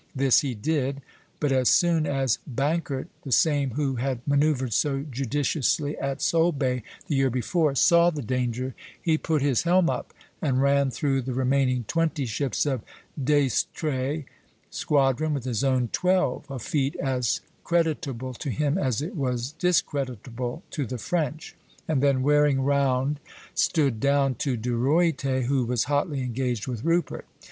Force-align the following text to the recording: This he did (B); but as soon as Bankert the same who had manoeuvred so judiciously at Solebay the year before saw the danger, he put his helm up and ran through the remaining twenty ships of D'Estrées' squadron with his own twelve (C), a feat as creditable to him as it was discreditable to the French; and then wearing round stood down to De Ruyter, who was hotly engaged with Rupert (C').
This 0.15 0.39
he 0.39 0.55
did 0.55 0.95
(B); 0.95 1.01
but 1.39 1.51
as 1.51 1.69
soon 1.69 2.07
as 2.07 2.39
Bankert 2.47 3.07
the 3.21 3.31
same 3.31 3.69
who 3.75 3.97
had 3.97 4.25
manoeuvred 4.27 4.73
so 4.73 5.01
judiciously 5.03 5.95
at 5.99 6.23
Solebay 6.23 6.81
the 7.05 7.13
year 7.15 7.29
before 7.29 7.75
saw 7.75 8.09
the 8.09 8.23
danger, 8.23 8.73
he 8.99 9.19
put 9.19 9.43
his 9.43 9.61
helm 9.61 9.91
up 9.91 10.11
and 10.41 10.59
ran 10.59 10.89
through 10.89 11.21
the 11.21 11.35
remaining 11.35 11.83
twenty 11.87 12.25
ships 12.25 12.65
of 12.65 12.81
D'Estrées' 13.23 14.25
squadron 14.71 15.35
with 15.35 15.43
his 15.43 15.63
own 15.63 15.87
twelve 15.89 16.45
(C), 16.47 16.47
a 16.49 16.57
feat 16.57 16.95
as 16.95 17.41
creditable 17.63 18.33
to 18.33 18.49
him 18.49 18.79
as 18.79 19.03
it 19.03 19.15
was 19.15 19.51
discreditable 19.51 20.63
to 20.71 20.87
the 20.87 20.97
French; 20.97 21.55
and 21.87 22.01
then 22.01 22.23
wearing 22.23 22.61
round 22.63 23.19
stood 23.53 23.99
down 23.99 24.33
to 24.33 24.57
De 24.57 24.71
Ruyter, 24.71 25.43
who 25.43 25.63
was 25.63 25.83
hotly 25.83 26.21
engaged 26.23 26.65
with 26.65 26.83
Rupert 26.83 27.25
(C'). 27.27 27.39